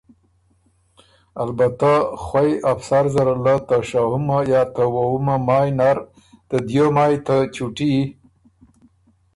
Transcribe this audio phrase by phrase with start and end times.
[1.43, 1.91] البته
[2.23, 3.55] خوئ افسر زره له
[3.89, 4.61] شهُمه یا
[4.93, 5.97] وووُمه مائ نر
[6.47, 7.95] ته دیو مائ ته چُوټي